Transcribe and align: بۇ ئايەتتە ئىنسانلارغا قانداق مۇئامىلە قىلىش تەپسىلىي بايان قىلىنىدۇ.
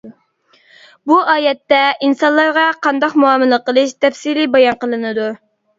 بۇ 1.11 1.17
ئايەتتە 1.33 1.83
ئىنسانلارغا 2.07 2.65
قانداق 2.89 3.17
مۇئامىلە 3.25 3.65
قىلىش 3.69 3.97
تەپسىلىي 4.03 4.55
بايان 4.59 4.85
قىلىنىدۇ. 4.85 5.33